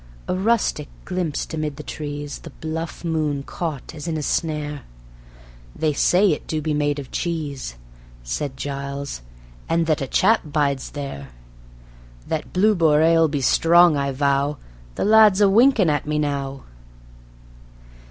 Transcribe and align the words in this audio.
A 0.27 0.33
rustic 0.33 0.87
glimpsed 1.05 1.53
amid 1.53 1.75
the 1.77 1.83
trees 1.83 2.39
The 2.39 2.49
bluff 2.49 3.05
moon 3.05 3.43
caught 3.43 3.93
as 3.93 4.07
in 4.07 4.17
a 4.17 4.23
snare. 4.23 4.81
"They 5.75 5.93
say 5.93 6.31
it 6.31 6.47
do 6.47 6.59
be 6.59 6.73
made 6.73 6.97
of 6.97 7.11
cheese," 7.11 7.75
Said 8.23 8.57
Giles, 8.57 9.21
"and 9.69 9.85
that 9.85 10.01
a 10.01 10.07
chap 10.07 10.41
bides 10.43 10.89
there.... 10.89 11.29
That 12.27 12.51
Blue 12.51 12.73
Boar 12.73 13.03
ale 13.03 13.27
be 13.27 13.41
strong, 13.41 13.95
I 13.95 14.11
vow 14.11 14.57
The 14.95 15.05
lad's 15.05 15.39
a 15.39 15.47
winkin' 15.47 15.87
at 15.91 16.07
me 16.07 16.17
now." 16.17 16.63